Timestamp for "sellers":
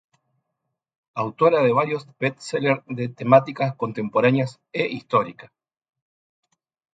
2.39-2.81